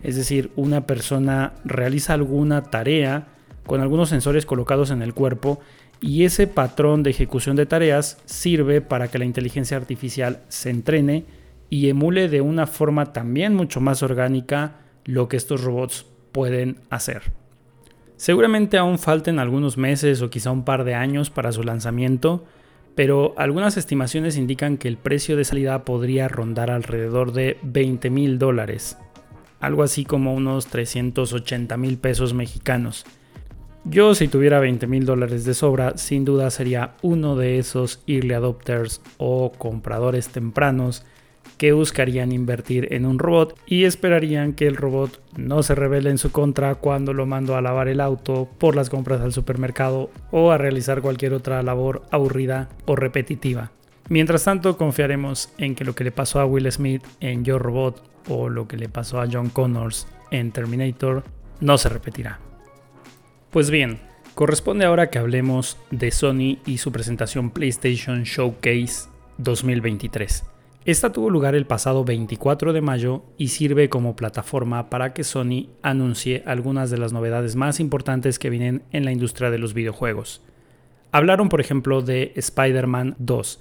es 0.03 0.15
decir, 0.15 0.51
una 0.55 0.85
persona 0.85 1.53
realiza 1.65 2.13
alguna 2.13 2.63
tarea 2.63 3.27
con 3.65 3.81
algunos 3.81 4.09
sensores 4.09 4.45
colocados 4.45 4.91
en 4.91 5.01
el 5.01 5.13
cuerpo 5.13 5.59
y 6.01 6.23
ese 6.23 6.47
patrón 6.47 7.03
de 7.03 7.09
ejecución 7.09 7.55
de 7.55 7.65
tareas 7.65 8.17
sirve 8.25 8.81
para 8.81 9.09
que 9.09 9.19
la 9.19 9.25
inteligencia 9.25 9.77
artificial 9.77 10.41
se 10.47 10.69
entrene 10.69 11.25
y 11.69 11.89
emule 11.89 12.29
de 12.29 12.41
una 12.41 12.67
forma 12.67 13.11
también 13.13 13.53
mucho 13.53 13.81
más 13.81 14.01
orgánica 14.01 14.77
lo 15.05 15.27
que 15.27 15.37
estos 15.37 15.63
robots 15.63 16.05
pueden 16.31 16.79
hacer. 16.89 17.33
Seguramente 18.15 18.77
aún 18.77 18.97
falten 18.97 19.39
algunos 19.39 19.77
meses 19.77 20.21
o 20.21 20.29
quizá 20.29 20.51
un 20.51 20.63
par 20.63 20.83
de 20.83 20.95
años 20.95 21.29
para 21.29 21.51
su 21.51 21.63
lanzamiento, 21.63 22.45
pero 22.95 23.33
algunas 23.37 23.77
estimaciones 23.77 24.35
indican 24.35 24.77
que 24.77 24.87
el 24.87 24.97
precio 24.97 25.37
de 25.37 25.45
salida 25.45 25.85
podría 25.85 26.27
rondar 26.27 26.71
alrededor 26.71 27.33
de 27.33 27.57
20 27.61 28.09
mil 28.09 28.39
dólares 28.39 28.97
algo 29.59 29.83
así 29.83 30.05
como 30.05 30.33
unos 30.33 30.67
380 30.67 31.77
mil 31.77 31.97
pesos 31.97 32.33
mexicanos. 32.33 33.05
Yo 33.85 34.13
si 34.13 34.27
tuviera 34.27 34.59
20 34.59 34.87
mil 34.87 35.05
dólares 35.05 35.45
de 35.45 35.53
sobra, 35.53 35.97
sin 35.97 36.25
duda 36.25 36.51
sería 36.51 36.95
uno 37.01 37.35
de 37.35 37.59
esos 37.59 38.03
early 38.07 38.33
adopters 38.33 39.01
o 39.17 39.51
compradores 39.57 40.29
tempranos 40.29 41.05
que 41.57 41.73
buscarían 41.73 42.31
invertir 42.31 42.93
en 42.93 43.05
un 43.05 43.19
robot 43.19 43.57
y 43.65 43.85
esperarían 43.85 44.53
que 44.53 44.67
el 44.67 44.77
robot 44.77 45.21
no 45.37 45.63
se 45.63 45.75
revele 45.75 46.09
en 46.09 46.17
su 46.17 46.31
contra 46.31 46.75
cuando 46.75 47.13
lo 47.13 47.25
mando 47.25 47.55
a 47.55 47.61
lavar 47.61 47.87
el 47.87 47.99
auto 47.99 48.49
por 48.57 48.75
las 48.75 48.89
compras 48.89 49.21
al 49.21 49.33
supermercado 49.33 50.09
o 50.31 50.51
a 50.51 50.57
realizar 50.57 51.01
cualquier 51.01 51.33
otra 51.33 51.61
labor 51.63 52.03
aburrida 52.11 52.69
o 52.85 52.95
repetitiva. 52.95 53.71
Mientras 54.09 54.43
tanto, 54.43 54.77
confiaremos 54.77 55.51
en 55.57 55.75
que 55.75 55.85
lo 55.85 55.95
que 55.95 56.03
le 56.03 56.11
pasó 56.11 56.39
a 56.39 56.45
Will 56.45 56.71
Smith 56.71 57.03
en 57.19 57.43
Yo 57.43 57.59
Robot 57.59 58.01
o 58.29 58.47
lo 58.47 58.67
que 58.67 58.77
le 58.77 58.87
pasó 58.87 59.19
a 59.19 59.27
John 59.29 59.49
Connors 59.49 60.07
en 60.31 60.51
Terminator 60.51 61.23
no 61.59 61.77
se 61.77 61.89
repetirá. 61.89 62.39
Pues 63.51 63.69
bien, 63.69 63.99
corresponde 64.35 64.85
ahora 64.85 65.09
que 65.09 65.19
hablemos 65.19 65.77
de 65.91 66.11
Sony 66.11 66.59
y 66.65 66.77
su 66.77 66.91
presentación 66.91 67.49
PlayStation 67.49 68.23
Showcase 68.23 69.09
2023. 69.37 70.45
Esta 70.85 71.11
tuvo 71.11 71.29
lugar 71.29 71.55
el 71.55 71.65
pasado 71.65 72.05
24 72.05 72.71
de 72.71 72.81
mayo 72.81 73.23
y 73.37 73.49
sirve 73.49 73.89
como 73.89 74.15
plataforma 74.15 74.89
para 74.89 75.13
que 75.13 75.23
Sony 75.23 75.67
anuncie 75.81 76.41
algunas 76.45 76.89
de 76.89 76.97
las 76.97 77.11
novedades 77.11 77.55
más 77.55 77.79
importantes 77.79 78.39
que 78.39 78.49
vienen 78.49 78.83
en 78.91 79.03
la 79.03 79.11
industria 79.11 79.51
de 79.51 79.59
los 79.59 79.73
videojuegos. 79.73 80.41
Hablaron 81.11 81.49
por 81.49 81.59
ejemplo 81.59 82.01
de 82.01 82.31
Spider-Man 82.35 83.15
2, 83.19 83.59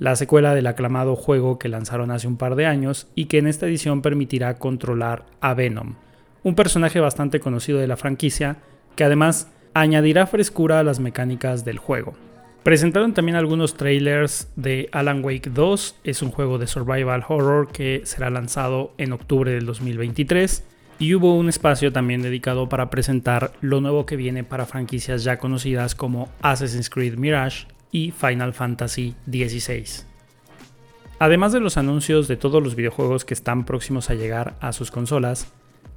la 0.00 0.16
secuela 0.16 0.54
del 0.54 0.66
aclamado 0.66 1.14
juego 1.14 1.58
que 1.58 1.68
lanzaron 1.68 2.10
hace 2.10 2.26
un 2.26 2.38
par 2.38 2.56
de 2.56 2.64
años 2.66 3.06
y 3.14 3.26
que 3.26 3.36
en 3.38 3.46
esta 3.46 3.66
edición 3.66 4.00
permitirá 4.00 4.54
controlar 4.54 5.26
a 5.42 5.52
Venom, 5.52 5.96
un 6.42 6.54
personaje 6.54 7.00
bastante 7.00 7.38
conocido 7.38 7.78
de 7.78 7.86
la 7.86 7.98
franquicia 7.98 8.56
que 8.96 9.04
además 9.04 9.52
añadirá 9.74 10.26
frescura 10.26 10.80
a 10.80 10.82
las 10.82 11.00
mecánicas 11.00 11.66
del 11.66 11.78
juego. 11.78 12.14
Presentaron 12.62 13.12
también 13.12 13.36
algunos 13.36 13.74
trailers 13.74 14.50
de 14.56 14.88
Alan 14.92 15.22
Wake 15.22 15.50
2, 15.50 15.96
es 16.02 16.22
un 16.22 16.30
juego 16.30 16.56
de 16.56 16.66
survival 16.66 17.24
horror 17.28 17.70
que 17.70 18.00
será 18.04 18.30
lanzado 18.30 18.92
en 18.96 19.12
octubre 19.12 19.52
del 19.52 19.66
2023 19.66 20.64
y 20.98 21.14
hubo 21.14 21.36
un 21.36 21.50
espacio 21.50 21.92
también 21.92 22.22
dedicado 22.22 22.70
para 22.70 22.88
presentar 22.88 23.52
lo 23.60 23.82
nuevo 23.82 24.06
que 24.06 24.16
viene 24.16 24.44
para 24.44 24.64
franquicias 24.64 25.24
ya 25.24 25.38
conocidas 25.38 25.94
como 25.94 26.30
Assassin's 26.40 26.88
Creed 26.88 27.16
Mirage 27.16 27.66
y 27.92 28.10
Final 28.12 28.52
Fantasy 28.52 29.14
XVI. 29.26 30.04
Además 31.18 31.52
de 31.52 31.60
los 31.60 31.76
anuncios 31.76 32.28
de 32.28 32.36
todos 32.36 32.62
los 32.62 32.74
videojuegos 32.74 33.24
que 33.24 33.34
están 33.34 33.64
próximos 33.64 34.10
a 34.10 34.14
llegar 34.14 34.56
a 34.60 34.72
sus 34.72 34.90
consolas, 34.90 35.52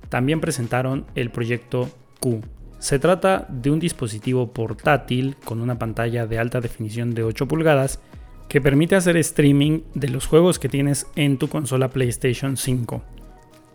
también 0.10 0.42
presentaron 0.42 1.06
el 1.16 1.30
proyecto 1.32 1.90
Q, 2.20 2.42
se 2.84 3.00
trata 3.00 3.48
de 3.48 3.72
un 3.72 3.80
dispositivo 3.80 4.52
portátil 4.52 5.38
con 5.46 5.62
una 5.62 5.80
pantalla 5.80 6.28
de 6.28 6.38
alta 6.38 6.60
definición 6.60 7.16
de 7.16 7.24
8 7.24 7.48
pulgadas 7.48 8.02
que 8.50 8.60
permite 8.60 8.98
hacer 8.98 9.16
streaming 9.16 9.84
de 9.94 10.10
los 10.10 10.28
juegos 10.28 10.60
que 10.60 10.68
tienes 10.68 11.08
en 11.16 11.38
tu 11.38 11.48
consola 11.48 11.92
PlayStation 11.92 12.58
5. 12.58 13.02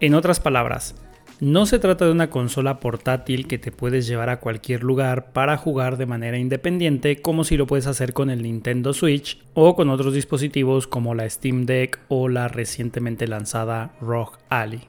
En 0.01 0.15
otras 0.15 0.41
palabras, 0.41 0.95
no 1.41 1.67
se 1.67 1.79
trata 1.79 2.05
de 2.05 2.11
una 2.11 2.31
consola 2.31 2.81
portátil 2.81 3.47
que 3.47 3.59
te 3.59 3.71
puedes 3.71 4.07
llevar 4.07 4.29
a 4.29 4.41
cualquier 4.41 4.83
lugar 4.83 5.33
para 5.33 5.57
jugar 5.57 5.97
de 5.97 6.07
manera 6.07 6.39
independiente 6.39 7.21
como 7.21 7.45
si 7.45 7.57
lo 7.57 7.67
puedes 7.67 7.87
hacer 7.87 8.13
con 8.13 8.31
el 8.31 8.43
Nintendo 8.43 8.93
Switch 8.93 9.39
o 9.55 9.77
con 9.77 9.89
otros 9.89 10.15
dispositivos 10.15 10.87
como 10.87 11.15
la 11.15 11.29
Steam 11.31 11.65
Deck 11.65 12.01
o 12.09 12.29
la 12.29 12.49
recientemente 12.49 13.29
lanzada 13.29 13.93
ROG 14.01 14.39
Ally. 14.49 14.81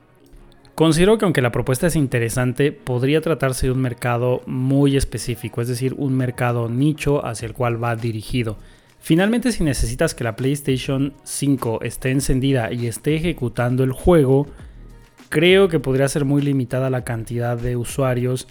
Considero 0.74 1.18
que 1.18 1.26
aunque 1.26 1.42
la 1.42 1.52
propuesta 1.52 1.88
es 1.88 1.96
interesante, 1.96 2.72
podría 2.72 3.22
tratarse 3.22 3.68
de 3.68 3.74
un 3.74 3.82
mercado 3.82 4.42
muy 4.46 4.96
específico, 4.96 5.62
es 5.62 5.68
decir, 5.68 5.94
un 5.98 6.16
mercado 6.16 6.70
nicho 6.70 7.26
hacia 7.26 7.48
el 7.48 7.54
cual 7.54 7.84
va 7.84 7.96
dirigido. 7.96 8.58
Finalmente, 9.02 9.52
si 9.52 9.64
necesitas 9.64 10.16
que 10.16 10.24
la 10.24 10.36
PlayStation 10.36 11.14
5 11.24 11.82
esté 11.84 12.12
encendida 12.12 12.72
y 12.72 12.88
esté 12.88 13.16
ejecutando 13.16 13.84
el 13.84 13.92
juego, 13.92 14.48
creo 15.30 15.70
que 15.70 15.80
podría 15.80 16.08
ser 16.08 16.26
muy 16.26 16.42
limitada 16.42 16.90
la 16.90 17.04
cantidad 17.04 17.58
de 17.58 17.76
usuarios 17.76 18.48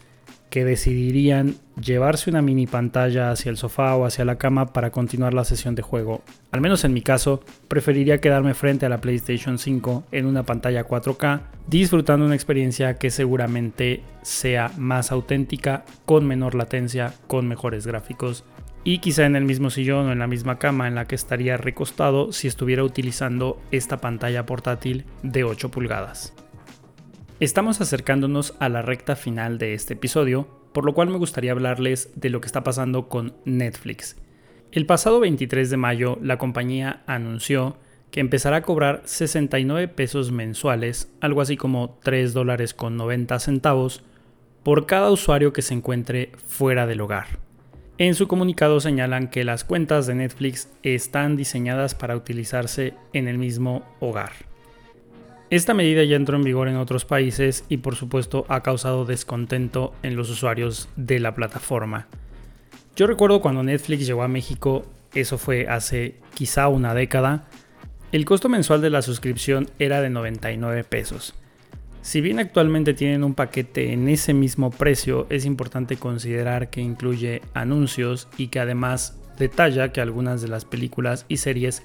que 0.50 0.64
decidirían 0.64 1.56
llevarse 1.78 2.30
una 2.30 2.40
mini 2.40 2.66
pantalla 2.66 3.30
hacia 3.30 3.50
el 3.50 3.58
sofá 3.58 3.94
o 3.97 4.06
hacia 4.06 4.25
la 4.25 4.38
cama 4.38 4.73
para 4.73 4.90
continuar 4.90 5.35
la 5.35 5.44
sesión 5.44 5.75
de 5.75 5.82
juego. 5.82 6.23
Al 6.52 6.62
menos 6.62 6.85
en 6.85 6.94
mi 6.94 7.02
caso, 7.02 7.42
preferiría 7.68 8.20
quedarme 8.20 8.54
frente 8.54 8.87
a 8.87 8.88
la 8.88 9.00
PlayStation 9.00 9.58
5 9.58 10.04
en 10.11 10.25
una 10.25 10.44
pantalla 10.44 10.88
4K, 10.88 11.42
disfrutando 11.66 12.25
una 12.25 12.35
experiencia 12.35 12.94
que 12.94 13.11
seguramente 13.11 14.02
sea 14.23 14.70
más 14.78 15.12
auténtica, 15.12 15.85
con 16.06 16.26
menor 16.26 16.54
latencia, 16.54 17.12
con 17.26 17.47
mejores 17.47 17.87
gráficos 17.87 18.44
y 18.85 19.00
quizá 19.00 19.26
en 19.26 19.37
el 19.37 19.44
mismo 19.44 19.68
sillón 19.68 20.06
o 20.06 20.12
en 20.12 20.18
la 20.18 20.28
misma 20.28 20.58
cama 20.58 20.88
en 20.88 20.94
la 20.94 21.04
que 21.04 21.14
estaría 21.14 21.58
recostado 21.58 22.32
si 22.32 22.49
estuviera 22.49 22.85
utilizando 22.85 23.61
esta 23.70 23.99
pantalla 23.99 24.47
portátil 24.47 25.04
de 25.23 25.44
8 25.44 25.70
pulgadas. 25.70 26.32
Estamos 27.40 27.80
acercándonos 27.80 28.57
a 28.59 28.68
la 28.68 28.83
recta 28.83 29.14
final 29.14 29.59
de 29.59 29.73
este 29.73 29.95
episodio, 29.95 30.49
por 30.73 30.85
lo 30.85 30.92
cual 30.92 31.09
me 31.09 31.18
gustaría 31.18 31.52
hablarles 31.52 32.11
de 32.16 32.30
lo 32.30 32.40
que 32.40 32.47
está 32.47 32.64
pasando 32.64 33.09
con 33.09 33.37
Netflix. 33.45 34.16
El 34.73 34.87
pasado 34.87 35.21
23 35.21 35.71
de 35.71 35.76
mayo 35.76 36.18
la 36.21 36.37
compañía 36.37 37.04
anunció 37.07 37.76
que 38.11 38.18
empezará 38.18 38.57
a 38.57 38.62
cobrar 38.62 39.02
69 39.04 39.87
pesos 39.87 40.33
mensuales, 40.33 41.12
algo 41.21 41.40
así 41.40 41.57
como 41.57 42.00
3 42.02 42.35
dólares 42.35 42.75
con 42.75 42.97
90 42.97 43.38
centavos, 43.38 44.02
por 44.64 44.87
cada 44.87 45.09
usuario 45.12 45.52
que 45.52 45.62
se 45.62 45.75
encuentre 45.75 46.33
fuera 46.45 46.88
del 46.88 47.02
hogar. 47.02 47.38
En 47.99 48.16
su 48.16 48.26
comunicado 48.26 48.80
señalan 48.80 49.28
que 49.28 49.45
las 49.45 49.62
cuentas 49.62 50.09
de 50.09 50.16
Netflix 50.16 50.73
están 50.83 51.37
diseñadas 51.37 51.95
para 51.95 52.16
utilizarse 52.16 52.95
en 53.12 53.28
el 53.28 53.38
mismo 53.38 53.85
hogar. 54.00 54.48
Esta 55.50 55.73
medida 55.73 56.05
ya 56.05 56.17
entró 56.17 56.37
en 56.37 56.45
vigor 56.45 56.69
en 56.69 56.76
otros 56.76 57.07
países 57.07 57.64
y 57.71 57.78
por 57.78 57.97
supuesto 57.97 58.45
ha 58.49 58.62
causado 58.62 59.07
descontento 59.07 59.95
en 60.02 60.14
los 60.14 60.28
usuarios 60.28 60.90
de 60.97 61.21
la 61.21 61.35
plataforma. 61.35 62.07
Yo 62.97 63.07
recuerdo 63.07 63.40
cuando 63.40 63.62
Netflix 63.62 64.07
llegó 64.07 64.23
a 64.23 64.28
México, 64.28 64.85
eso 65.14 65.38
fue 65.38 65.67
hace 65.67 66.17
quizá 66.35 66.69
una 66.69 66.93
década, 66.93 67.49
el 68.12 68.26
costo 68.26 68.50
mensual 68.50 68.83
de 68.83 68.90
la 68.90 69.00
suscripción 69.00 69.71
era 69.78 70.02
de 70.02 70.11
99 70.11 70.85
pesos. 70.85 71.35
Si 72.02 72.21
bien 72.21 72.40
actualmente 72.40 72.93
tienen 72.93 73.25
un 73.25 73.35
paquete 73.35 73.93
en 73.95 74.09
ese 74.09 74.35
mismo 74.35 74.71
precio, 74.71 75.26
es 75.31 75.47
importante 75.47 75.97
considerar 75.97 76.69
que 76.69 76.83
incluye 76.83 77.40
anuncios 77.55 78.28
y 78.37 78.49
que 78.49 78.61
además 78.61 79.19
detalla 79.38 79.93
que 79.93 80.02
algunas 80.02 80.43
de 80.43 80.49
las 80.49 80.67
películas 80.67 81.25
y 81.28 81.38
series 81.38 81.83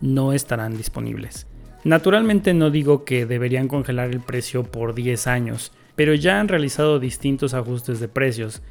no 0.00 0.32
estarán 0.32 0.76
disponibles. 0.76 1.49
Naturalmente 1.82 2.52
no 2.52 2.70
digo 2.70 3.04
que 3.04 3.24
deberían 3.24 3.66
congelar 3.66 4.10
el 4.10 4.20
precio 4.20 4.64
por 4.64 4.94
10 4.94 5.26
años, 5.26 5.72
pero 5.96 6.14
ya 6.14 6.38
han 6.38 6.48
realizado 6.48 7.00
distintos 7.00 7.54
ajustes 7.54 8.00
de 8.00 8.08
precios. 8.08 8.62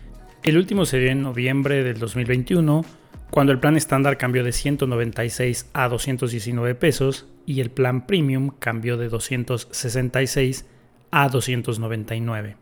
El 0.43 0.57
último 0.57 0.85
se 0.85 0.99
dio 0.99 1.09
en 1.09 1.23
noviembre 1.23 1.83
del 1.83 1.97
2021, 1.97 2.85
cuando 3.31 3.51
el 3.51 3.59
plan 3.59 3.75
estándar 3.75 4.17
cambió 4.17 4.43
de 4.43 4.51
196 4.51 5.69
a 5.73 5.89
219 5.89 6.75
pesos 6.75 7.27
y 7.47 7.61
el 7.61 7.71
plan 7.71 8.05
premium 8.05 8.51
cambió 8.59 8.95
de 8.95 9.09
266 9.09 10.67
a 11.09 11.29
299. 11.29 12.57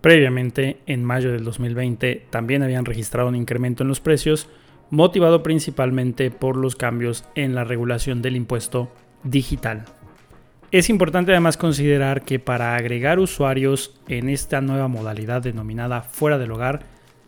Previamente, 0.00 0.78
en 0.86 1.04
mayo 1.04 1.30
del 1.30 1.44
2020, 1.44 2.26
también 2.28 2.64
habían 2.64 2.84
registrado 2.84 3.28
un 3.28 3.36
incremento 3.36 3.84
en 3.84 3.88
los 3.88 4.00
precios, 4.00 4.48
motivado 4.90 5.44
principalmente 5.44 6.32
por 6.32 6.56
los 6.56 6.74
cambios 6.74 7.24
en 7.36 7.54
la 7.54 7.62
regulación 7.62 8.20
del 8.20 8.34
impuesto 8.34 8.90
digital. 9.24 9.84
Es 10.70 10.88
importante 10.88 11.32
además 11.32 11.58
considerar 11.58 12.22
que 12.22 12.38
para 12.38 12.76
agregar 12.76 13.18
usuarios 13.18 13.94
en 14.08 14.30
esta 14.30 14.62
nueva 14.62 14.88
modalidad 14.88 15.42
denominada 15.42 16.00
fuera 16.00 16.38
del 16.38 16.52
hogar, 16.52 16.80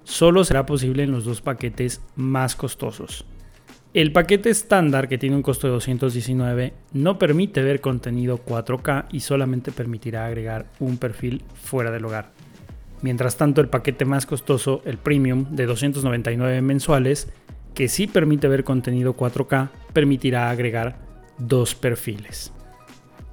solo 0.03 0.45
será 0.45 0.65
posible 0.65 1.03
en 1.03 1.13
los 1.13 1.25
dos 1.25 1.43
paquetes 1.43 2.01
más 2.17 2.57
costosos. 2.57 3.27
El 3.93 4.13
paquete 4.13 4.51
estándar, 4.51 5.09
que 5.09 5.19
tiene 5.19 5.37
un 5.37 5.43
costo 5.43 5.67
de 5.67 5.75
219, 5.75 6.73
no 6.95 7.19
permite 7.19 7.63
ver 7.63 7.81
contenido 7.81 8.45
4K 8.45 9.07
y 9.13 9.21
solamente 9.21 9.73
permitirá 9.73 10.27
agregar 10.27 10.67
un 10.81 10.97
perfil 10.97 11.45
fuera 11.55 11.91
del 11.91 12.05
hogar. 12.07 12.33
Mientras 13.03 13.37
tanto, 13.37 13.61
el 13.61 13.69
paquete 13.69 14.05
más 14.05 14.25
costoso, 14.25 14.83
el 14.87 14.97
Premium, 14.97 15.55
de 15.55 15.67
299 15.67 16.63
mensuales, 16.63 17.29
que 17.75 17.89
sí 17.89 18.07
permite 18.07 18.49
ver 18.49 18.65
contenido 18.65 19.15
4K, 19.17 19.69
permitirá 19.93 20.51
agregar 20.51 21.04
dos 21.39 21.75
perfiles. 21.75 22.53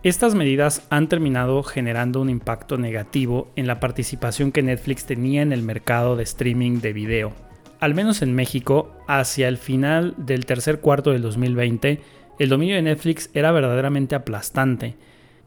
Estas 0.03 0.33
medidas 0.33 0.85
han 0.89 1.07
terminado 1.07 1.61
generando 1.61 2.21
un 2.21 2.29
impacto 2.29 2.77
negativo 2.77 3.51
en 3.55 3.67
la 3.67 3.79
participación 3.79 4.51
que 4.51 4.63
Netflix 4.63 5.05
tenía 5.05 5.43
en 5.43 5.53
el 5.53 5.61
mercado 5.61 6.15
de 6.15 6.23
streaming 6.23 6.79
de 6.79 6.91
video. 6.91 7.33
Al 7.79 7.93
menos 7.93 8.23
en 8.23 8.33
México, 8.33 8.95
hacia 9.07 9.47
el 9.47 9.57
final 9.57 10.15
del 10.17 10.47
tercer 10.47 10.79
cuarto 10.79 11.11
del 11.11 11.21
2020, 11.21 12.01
el 12.39 12.49
dominio 12.49 12.75
de 12.75 12.81
Netflix 12.81 13.29
era 13.35 13.51
verdaderamente 13.51 14.15
aplastante. 14.15 14.95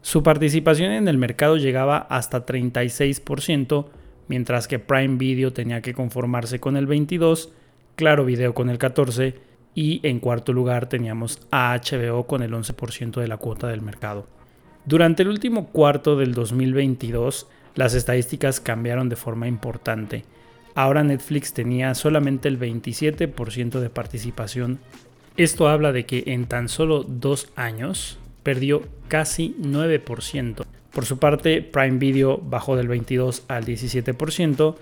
Su 0.01 0.23
participación 0.23 0.93
en 0.93 1.09
el 1.09 1.17
mercado 1.17 1.57
llegaba 1.57 1.97
hasta 1.97 2.45
36%, 2.45 3.87
mientras 4.29 4.69
que 4.69 4.79
Prime 4.79 5.17
Video 5.17 5.51
tenía 5.51 5.81
que 5.81 5.93
conformarse 5.93 6.59
con 6.59 6.77
el 6.77 6.87
22%, 6.87 7.49
Claro 7.95 8.25
Video 8.25 8.53
con 8.53 8.69
el 8.69 8.79
14% 8.79 9.35
y 9.75 9.99
en 10.03 10.19
cuarto 10.19 10.53
lugar 10.53 10.87
teníamos 10.87 11.39
a 11.51 11.77
HBO 11.77 12.25
con 12.25 12.41
el 12.41 12.53
11% 12.53 13.19
de 13.19 13.27
la 13.27 13.37
cuota 13.37 13.67
del 13.67 13.81
mercado. 13.81 14.25
Durante 14.85 15.23
el 15.23 15.29
último 15.29 15.67
cuarto 15.67 16.15
del 16.15 16.33
2022, 16.33 17.47
las 17.75 17.93
estadísticas 17.93 18.61
cambiaron 18.61 19.09
de 19.09 19.17
forma 19.17 19.47
importante. 19.47 20.23
Ahora 20.75 21.03
Netflix 21.03 21.53
tenía 21.53 21.93
solamente 21.93 22.47
el 22.47 22.59
27% 22.59 23.79
de 23.79 23.89
participación. 23.89 24.79
Esto 25.37 25.67
habla 25.67 25.91
de 25.91 26.05
que 26.05 26.23
en 26.27 26.45
tan 26.45 26.69
solo 26.69 27.03
dos 27.03 27.49
años 27.55 28.17
perdió 28.43 28.83
casi 29.07 29.55
9%. 29.59 30.65
Por 30.91 31.05
su 31.05 31.17
parte, 31.17 31.61
Prime 31.61 31.97
Video 31.97 32.37
bajó 32.37 32.77
del 32.77 32.87
22 32.87 33.43
al 33.49 33.65
17%. 33.65 34.75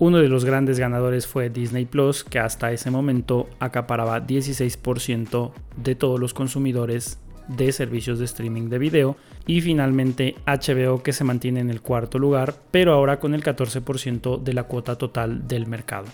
Uno 0.00 0.18
de 0.18 0.28
los 0.28 0.44
grandes 0.44 0.78
ganadores 0.78 1.26
fue 1.26 1.50
Disney 1.50 1.84
Plus, 1.84 2.22
que 2.22 2.38
hasta 2.38 2.70
ese 2.70 2.88
momento 2.88 3.48
acaparaba 3.58 4.24
16% 4.24 5.50
de 5.76 5.94
todos 5.96 6.20
los 6.20 6.34
consumidores 6.34 7.18
de 7.48 7.72
servicios 7.72 8.20
de 8.20 8.26
streaming 8.26 8.68
de 8.68 8.78
video. 8.78 9.16
Y 9.44 9.60
finalmente 9.60 10.36
HBO 10.46 11.02
que 11.02 11.12
se 11.12 11.24
mantiene 11.24 11.58
en 11.58 11.70
el 11.70 11.82
cuarto 11.82 12.20
lugar, 12.20 12.54
pero 12.70 12.92
ahora 12.92 13.18
con 13.18 13.34
el 13.34 13.42
14% 13.42 14.40
de 14.40 14.52
la 14.52 14.64
cuota 14.64 14.96
total 14.96 15.48
del 15.48 15.66
mercado. 15.66 16.06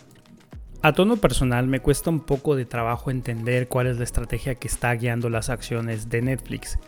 A 0.80 0.92
tono 0.94 1.18
personal 1.18 1.66
me 1.66 1.80
cuesta 1.80 2.08
un 2.08 2.20
poco 2.20 2.56
de 2.56 2.64
trabajo 2.64 3.10
entender 3.10 3.68
cuál 3.68 3.86
es 3.86 3.98
la 3.98 4.04
estrategia 4.04 4.54
que 4.54 4.68
está 4.68 4.94
guiando 4.94 5.28
las 5.28 5.50
acciones 5.50 6.08
de 6.08 6.22
Netflix. 6.22 6.78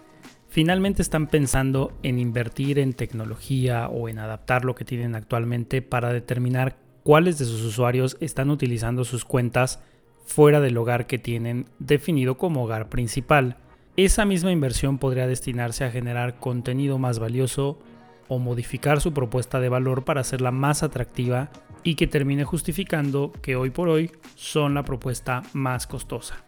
Finalmente 0.49 1.03
están 1.03 1.27
pensando 1.27 1.93
en 2.03 2.19
invertir 2.19 2.79
en 2.79 2.95
tecnología 2.95 3.89
o 3.89 4.09
en 4.09 4.19
adaptar 4.19 4.65
lo 4.65 4.75
que 4.75 4.87
tienen 4.87 5.15
actualmente 5.15 5.83
para 5.83 6.15
determinar 6.15 6.86
cuáles 7.07 7.39
de 7.39 7.45
sus 7.45 7.63
usuarios 7.63 8.17
están 8.19 8.51
utilizando 8.51 9.05
sus 9.05 9.25
cuentas 9.25 9.81
fuera 10.25 10.61
del 10.61 10.77
hogar 10.77 11.07
que 11.07 11.19
tienen 11.19 11.67
definido 11.79 12.37
como 12.37 12.65
hogar 12.65 12.89
principal. 12.89 13.59
Esa 13.97 14.25
misma 14.25 14.51
inversión 14.51 14.99
podría 14.99 15.29
destinarse 15.29 15.85
a 15.85 15.93
generar 15.93 16.41
contenido 16.41 16.99
más 16.99 17.21
valioso 17.21 17.79
o 18.27 18.41
modificar 18.41 19.01
su 19.01 19.15
propuesta 19.15 19.61
de 19.61 19.69
valor 19.69 20.05
para 20.05 20.23
hacerla 20.23 20.51
más 20.51 20.83
atractiva 20.83 21.51
y 21.85 21.95
que 21.95 22.09
termine 22.09 22.43
justificando 22.43 23.31
que 23.41 23.55
hoy 23.55 23.71
por 23.71 23.89
hoy 23.89 24.11
son 24.35 24.75
la 24.75 24.85
propuesta 24.85 25.45
más 25.53 25.87
costosa. 25.87 26.45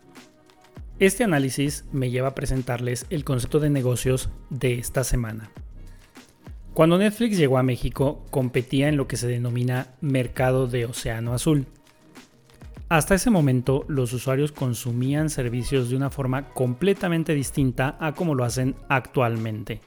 Este 0.99 1.23
análisis 1.23 1.85
me 1.93 2.11
lleva 2.11 2.31
a 2.31 2.35
presentarles 2.35 3.07
el 3.11 3.23
concepto 3.23 3.61
de 3.61 3.71
negocios 3.71 4.29
de 4.50 4.81
esta 4.81 5.05
semana. 5.05 5.53
Cuando 6.78 6.97
Netflix 6.97 7.37
llegó 7.37 7.58
a 7.58 7.64
México, 7.64 8.25
competía 8.30 8.88
en 8.88 8.97
lo 8.97 9.08
que 9.08 9.16
se 9.16 9.26
denomina 9.26 9.88
mercado 10.00 10.68
de 10.68 10.85
océano 10.85 11.35
azul. 11.35 11.66
Hasta 12.88 13.16
ese 13.16 13.30
momento, 13.30 13.85
los 13.88 14.12
usuarios 14.12 14.52
consumían 14.52 15.28
servicios 15.28 15.90
de 15.90 15.97
una 15.97 16.08
forma 16.08 16.50
completamente 16.50 17.35
distinta 17.35 17.97
a 17.99 18.14
como 18.14 18.37
lo 18.37 18.44
hacen 18.44 18.76
actualmente. 18.88 19.80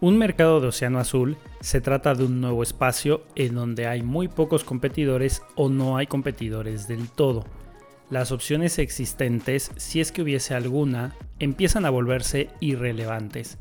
Un 0.00 0.18
mercado 0.18 0.60
de 0.60 0.66
océano 0.66 0.98
azul 0.98 1.36
se 1.60 1.80
trata 1.80 2.16
de 2.16 2.24
un 2.24 2.40
nuevo 2.40 2.64
espacio 2.64 3.22
en 3.36 3.54
donde 3.54 3.86
hay 3.86 4.02
muy 4.02 4.26
pocos 4.26 4.64
competidores 4.64 5.42
o 5.54 5.68
no 5.68 5.98
hay 5.98 6.08
competidores 6.08 6.88
del 6.88 7.10
todo. 7.10 7.44
Las 8.10 8.32
opciones 8.32 8.80
existentes, 8.80 9.70
si 9.76 10.00
es 10.00 10.10
que 10.10 10.22
hubiese 10.22 10.56
alguna, 10.56 11.14
empiezan 11.38 11.84
a 11.84 11.90
volverse 11.90 12.48
irrelevantes 12.58 13.56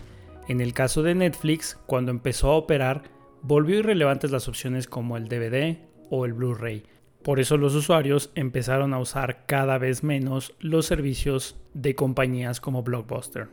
en 0.52 0.60
el 0.60 0.74
caso 0.74 1.02
de 1.02 1.16
Netflix, 1.16 1.80
cuando 1.86 2.12
empezó 2.12 2.52
a 2.52 2.58
operar, 2.58 3.04
volvió 3.42 3.80
irrelevantes 3.80 4.32
las 4.32 4.50
opciones 4.50 4.86
como 4.86 5.16
el 5.16 5.30
DVD 5.30 5.78
o 6.10 6.26
el 6.26 6.34
Blu-ray. 6.34 6.84
Por 7.24 7.40
eso 7.40 7.56
los 7.56 7.74
usuarios 7.74 8.32
empezaron 8.36 8.94
a 8.94 9.00
usar 9.00 9.46
cada 9.46 9.78
vez 9.78 10.04
menos 10.04 10.54
los 10.60 10.86
servicios 10.86 11.56
de 11.74 11.96
compañías 11.96 12.60
como 12.60 12.84
Blockbuster. 12.84 13.48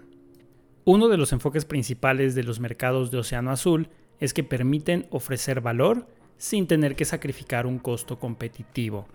Uno 0.84 1.06
de 1.06 1.18
los 1.18 1.32
enfoques 1.32 1.64
principales 1.64 2.34
de 2.34 2.42
los 2.42 2.58
mercados 2.58 3.12
de 3.12 3.18
Océano 3.18 3.52
Azul 3.52 3.90
es 4.18 4.34
que 4.34 4.42
permiten 4.42 5.06
ofrecer 5.10 5.60
valor 5.60 6.08
sin 6.36 6.66
tener 6.66 6.96
que 6.96 7.04
sacrificar 7.04 7.64
un 7.64 7.78
costo 7.78 8.18
competitivo. 8.18 9.06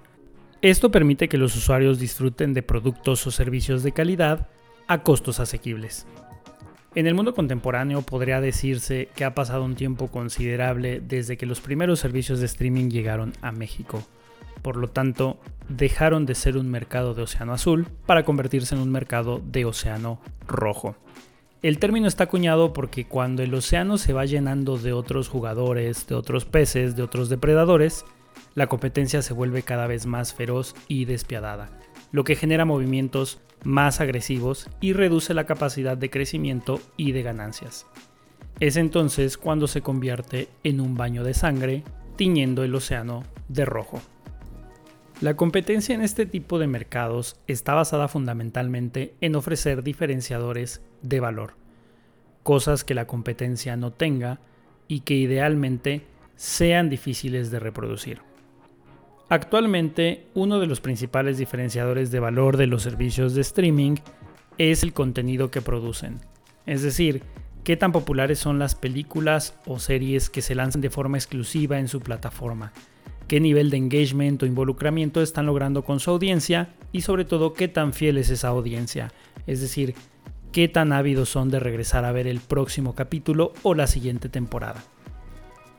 Esto 0.62 0.90
permite 0.90 1.28
que 1.28 1.38
los 1.38 1.54
usuarios 1.58 2.00
disfruten 2.00 2.54
de 2.54 2.64
productos 2.64 3.28
o 3.28 3.32
servicios 3.32 3.84
de 3.84 3.92
calidad 3.92 4.48
a 4.88 5.04
costos 5.04 5.42
asequibles. 5.42 6.08
En 6.96 7.08
el 7.08 7.16
mundo 7.16 7.34
contemporáneo 7.34 8.04
podría 8.04 8.40
decirse 8.40 9.10
que 9.16 9.26
ha 9.26 9.34
pasado 9.34 9.64
un 9.64 9.74
tiempo 9.74 10.10
considerable 10.10 11.02
desde 11.02 11.38
que 11.38 11.48
los 11.48 11.60
primeros 11.60 12.00
servicios 12.00 12.40
de 12.40 12.46
streaming 12.46 12.90
llegaron 12.90 13.34
a 13.42 13.52
México. 13.52 14.04
Por 14.62 14.78
lo 14.78 14.90
tanto, 14.90 15.40
dejaron 15.70 16.28
de 16.28 16.36
ser 16.36 16.56
un 16.56 16.70
mercado 16.70 17.16
de 17.16 17.24
océano 17.24 17.54
azul 17.54 17.88
para 18.06 18.24
convertirse 18.24 18.76
en 18.76 18.82
un 18.82 18.92
mercado 18.92 19.42
de 19.44 19.66
océano 19.66 20.22
rojo. 20.48 20.96
El 21.64 21.80
término 21.80 22.08
está 22.08 22.26
acuñado 22.26 22.74
porque 22.74 23.06
cuando 23.06 23.42
el 23.42 23.54
océano 23.56 23.98
se 23.98 24.14
va 24.14 24.26
llenando 24.26 24.78
de 24.78 24.94
otros 24.94 25.30
jugadores, 25.30 26.06
de 26.06 26.14
otros 26.14 26.46
peces, 26.46 26.96
de 26.96 27.02
otros 27.02 27.28
depredadores, 27.28 28.06
la 28.54 28.68
competencia 28.68 29.24
se 29.24 29.34
vuelve 29.34 29.64
cada 29.64 29.88
vez 29.88 30.06
más 30.06 30.34
feroz 30.34 30.76
y 30.88 31.06
despiadada, 31.06 31.72
lo 32.14 32.24
que 32.24 32.36
genera 32.36 32.64
movimientos 32.64 33.42
más 33.64 34.00
agresivos 34.00 34.70
y 34.80 34.94
reduce 34.94 35.34
la 35.34 35.46
capacidad 35.46 35.98
de 35.98 36.12
crecimiento 36.12 36.80
y 36.96 37.12
de 37.12 37.24
ganancias. 37.24 37.88
Es 38.60 38.78
entonces 38.78 39.38
cuando 39.38 39.68
se 39.68 39.82
convierte 39.82 40.48
en 40.64 40.80
un 40.80 40.96
baño 40.96 41.24
de 41.24 41.34
sangre, 41.34 41.84
tiñendo 42.16 42.64
el 42.64 42.76
océano 42.76 43.24
de 43.50 43.66
rojo. 43.66 44.00
La 45.22 45.36
competencia 45.36 45.96
en 45.96 46.02
este 46.02 46.28
tipo 46.28 46.60
de 46.60 46.68
mercados 46.68 47.40
está 47.48 47.74
basada 47.74 48.08
fundamentalmente 48.08 49.16
en 49.20 49.36
ofrecer 49.36 49.82
diferenciadores 49.82 50.84
de 51.02 51.20
valor, 51.20 51.56
cosas 52.44 52.84
que 52.84 52.94
la 52.94 53.08
competencia 53.08 53.76
no 53.76 53.92
tenga 53.92 54.40
y 54.88 55.00
que 55.00 55.16
idealmente 55.16 56.06
sean 56.36 56.92
difíciles 56.92 57.50
de 57.50 57.60
reproducir. 57.60 58.22
Actualmente, 59.34 60.28
uno 60.36 60.60
de 60.60 60.68
los 60.68 60.80
principales 60.80 61.40
diferenciadores 61.40 62.12
de 62.12 62.20
valor 62.20 62.56
de 62.56 62.68
los 62.68 62.84
servicios 62.84 63.34
de 63.34 63.42
streaming 63.42 63.96
es 64.60 64.84
el 64.84 64.94
contenido 64.94 65.50
que 65.50 65.60
producen. 65.60 66.20
Es 66.68 66.84
decir, 66.84 67.24
qué 67.64 67.76
tan 67.76 67.92
populares 67.92 68.38
son 68.38 68.60
las 68.60 68.76
películas 68.76 69.58
o 69.66 69.80
series 69.80 70.30
que 70.30 70.44
se 70.44 70.54
lanzan 70.54 70.82
de 70.82 70.92
forma 70.92 71.18
exclusiva 71.18 71.80
en 71.80 71.88
su 71.88 72.00
plataforma, 72.00 72.74
qué 73.28 73.40
nivel 73.40 73.72
de 73.72 73.78
engagement 73.78 74.44
o 74.44 74.46
involucramiento 74.46 75.20
están 75.20 75.48
logrando 75.48 75.84
con 75.84 76.00
su 76.00 76.12
audiencia 76.12 76.76
y 76.92 77.02
sobre 77.02 77.26
todo 77.26 77.54
qué 77.54 77.68
tan 77.68 77.94
fiel 77.94 78.20
es 78.20 78.30
esa 78.30 78.50
audiencia, 78.50 79.12
es 79.48 79.62
decir, 79.62 79.96
qué 80.52 80.68
tan 80.68 80.94
ávidos 80.94 81.30
son 81.30 81.50
de 81.50 81.60
regresar 81.60 82.06
a 82.06 82.12
ver 82.12 82.28
el 82.28 82.40
próximo 82.40 82.94
capítulo 82.94 83.54
o 83.64 83.74
la 83.74 83.88
siguiente 83.88 84.30
temporada. 84.30 84.84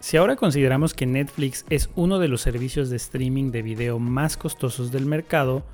Si 0.04 0.18
ahora 0.18 0.36
consideramos 0.36 0.92
que 0.92 1.06
Netflix 1.06 1.64
es 1.70 1.88
uno 1.96 2.18
de 2.18 2.28
los 2.28 2.42
servicios 2.42 2.90
de 2.90 2.96
streaming 2.96 3.52
de 3.52 3.62
video 3.62 3.98
más 3.98 4.36
costosos 4.36 4.92
del 4.92 5.06
mercado, 5.06 5.64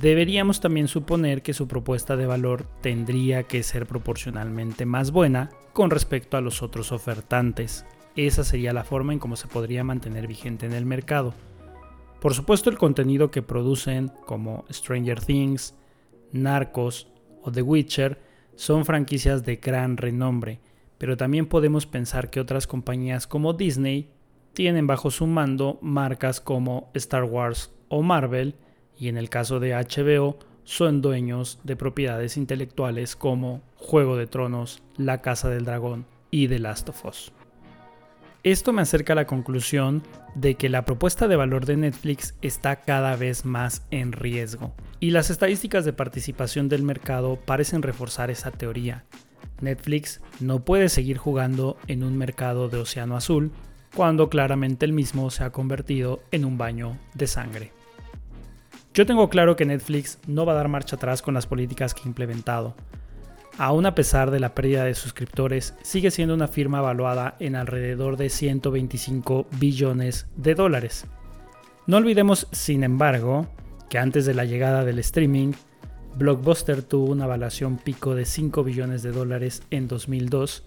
deberíamos 0.00 0.60
también 0.60 0.88
suponer 0.88 1.42
que 1.42 1.54
su 1.54 1.68
propuesta 1.68 2.16
de 2.16 2.26
valor 2.26 2.66
tendría 2.80 3.44
que 3.44 3.62
ser 3.62 3.86
proporcionalmente 3.86 4.84
más 4.84 5.12
buena 5.12 5.50
con 5.72 5.90
respecto 5.90 6.36
a 6.36 6.40
los 6.40 6.60
otros 6.60 6.90
ofertantes. 6.90 7.84
Esa 8.16 8.42
sería 8.42 8.72
la 8.72 8.82
forma 8.82 9.12
en 9.12 9.20
cómo 9.20 9.36
se 9.36 9.46
podría 9.46 9.84
mantener 9.84 10.26
vigente 10.26 10.66
en 10.66 10.72
el 10.72 10.84
mercado. 10.84 11.32
Por 12.20 12.34
supuesto 12.34 12.70
el 12.70 12.78
contenido 12.78 13.30
que 13.30 13.42
producen, 13.42 14.10
como 14.26 14.64
Stranger 14.72 15.20
Things, 15.20 15.76
Narcos 16.32 17.06
o 17.44 17.52
The 17.52 17.62
Witcher, 17.62 18.20
son 18.56 18.84
franquicias 18.84 19.44
de 19.44 19.54
gran 19.54 19.96
renombre, 19.98 20.58
pero 20.98 21.16
también 21.16 21.46
podemos 21.46 21.86
pensar 21.86 22.30
que 22.30 22.40
otras 22.40 22.66
compañías 22.66 23.26
como 23.26 23.54
Disney 23.54 24.10
tienen 24.52 24.86
bajo 24.86 25.10
su 25.10 25.26
mando 25.26 25.78
marcas 25.80 26.40
como 26.40 26.90
Star 26.94 27.24
Wars 27.24 27.72
o 27.88 28.02
Marvel 28.02 28.56
y 28.98 29.08
en 29.08 29.16
el 29.16 29.30
caso 29.30 29.60
de 29.60 29.74
HBO 29.74 30.38
son 30.64 31.00
dueños 31.00 31.60
de 31.64 31.76
propiedades 31.76 32.36
intelectuales 32.36 33.16
como 33.16 33.62
Juego 33.76 34.16
de 34.16 34.26
Tronos, 34.26 34.82
La 34.96 35.22
Casa 35.22 35.48
del 35.48 35.64
Dragón 35.64 36.04
y 36.30 36.48
The 36.48 36.58
Last 36.58 36.88
of 36.90 37.04
Us. 37.06 37.32
Esto 38.42 38.72
me 38.72 38.82
acerca 38.82 39.14
a 39.14 39.16
la 39.16 39.26
conclusión 39.26 40.02
de 40.34 40.56
que 40.56 40.68
la 40.68 40.84
propuesta 40.84 41.26
de 41.26 41.36
valor 41.36 41.66
de 41.66 41.76
Netflix 41.76 42.34
está 42.42 42.76
cada 42.82 43.16
vez 43.16 43.44
más 43.44 43.86
en 43.90 44.12
riesgo, 44.12 44.74
y 45.00 45.10
las 45.10 45.30
estadísticas 45.30 45.84
de 45.84 45.92
participación 45.92 46.68
del 46.68 46.82
mercado 46.82 47.36
parecen 47.36 47.82
reforzar 47.82 48.30
esa 48.30 48.50
teoría. 48.50 49.04
Netflix 49.60 50.20
no 50.40 50.60
puede 50.64 50.88
seguir 50.88 51.18
jugando 51.18 51.76
en 51.86 52.02
un 52.02 52.16
mercado 52.16 52.68
de 52.68 52.78
océano 52.78 53.16
azul 53.16 53.52
cuando 53.94 54.28
claramente 54.28 54.84
el 54.86 54.92
mismo 54.92 55.30
se 55.30 55.44
ha 55.44 55.50
convertido 55.50 56.20
en 56.30 56.44
un 56.44 56.58
baño 56.58 56.98
de 57.14 57.26
sangre. 57.26 57.72
Yo 58.94 59.06
tengo 59.06 59.28
claro 59.28 59.56
que 59.56 59.64
Netflix 59.64 60.18
no 60.26 60.44
va 60.44 60.52
a 60.52 60.56
dar 60.56 60.68
marcha 60.68 60.96
atrás 60.96 61.22
con 61.22 61.34
las 61.34 61.46
políticas 61.46 61.94
que 61.94 62.02
ha 62.02 62.08
implementado. 62.08 62.74
Aún 63.56 63.86
a 63.86 63.94
pesar 63.94 64.30
de 64.30 64.40
la 64.40 64.54
pérdida 64.54 64.84
de 64.84 64.94
suscriptores, 64.94 65.74
sigue 65.82 66.10
siendo 66.10 66.34
una 66.34 66.48
firma 66.48 66.78
evaluada 66.78 67.36
en 67.40 67.56
alrededor 67.56 68.16
de 68.16 68.30
125 68.30 69.46
billones 69.58 70.26
de 70.36 70.54
dólares. 70.54 71.06
No 71.86 71.96
olvidemos, 71.96 72.46
sin 72.52 72.84
embargo, 72.84 73.48
que 73.88 73.98
antes 73.98 74.26
de 74.26 74.34
la 74.34 74.44
llegada 74.44 74.84
del 74.84 74.98
streaming, 75.00 75.52
Blockbuster 76.18 76.82
tuvo 76.82 77.12
una 77.12 77.26
evaluación 77.26 77.76
pico 77.76 78.16
de 78.16 78.24
5 78.24 78.64
billones 78.64 79.04
de 79.04 79.12
dólares 79.12 79.62
en 79.70 79.86
2002 79.86 80.64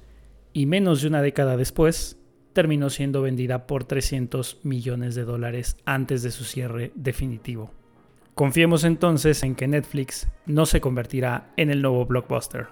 y 0.53 0.65
menos 0.65 1.01
de 1.01 1.09
una 1.09 1.21
década 1.21 1.57
después 1.57 2.17
terminó 2.53 2.89
siendo 2.89 3.21
vendida 3.21 3.67
por 3.67 3.83
300 3.83 4.59
millones 4.63 5.13
de 5.13 5.25
dólares 5.25 5.75
antes 5.83 6.23
de 6.23 6.31
su 6.31 6.45
cierre 6.45 6.93
definitivo. 6.95 7.73
Confiemos 8.33 8.85
entonces 8.85 9.43
en 9.43 9.55
que 9.55 9.67
Netflix 9.67 10.29
no 10.45 10.65
se 10.65 10.79
convertirá 10.79 11.51
en 11.57 11.69
el 11.69 11.81
nuevo 11.81 12.05
blockbuster. 12.05 12.67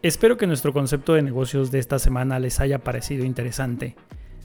Espero 0.00 0.38
que 0.38 0.46
nuestro 0.46 0.72
concepto 0.72 1.12
de 1.12 1.22
negocios 1.22 1.70
de 1.70 1.80
esta 1.80 1.98
semana 1.98 2.38
les 2.38 2.60
haya 2.60 2.78
parecido 2.78 3.26
interesante. 3.26 3.94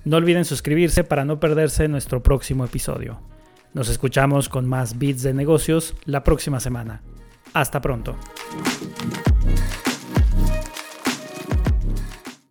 No 0.03 0.17
olviden 0.17 0.43
suscribirse 0.43 1.05
para 1.05 1.23
no 1.23 1.39
perderse 1.39 1.87
nuestro 1.87 2.21
próximo 2.21 2.65
episodio. 2.65 3.21
Nos 3.73 3.89
escuchamos 3.89 4.49
con 4.49 4.67
más 4.67 4.97
bits 4.97 5.23
de 5.23 5.33
negocios 5.33 5.95
la 6.05 6.23
próxima 6.23 6.59
semana. 6.59 7.01
Hasta 7.53 7.81
pronto. 7.81 8.17